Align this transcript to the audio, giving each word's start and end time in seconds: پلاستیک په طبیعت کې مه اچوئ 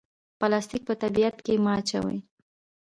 پلاستیک 0.39 0.81
په 0.89 0.93
طبیعت 1.01 1.35
کې 1.45 1.53
مه 1.63 1.71
اچوئ 1.77 2.19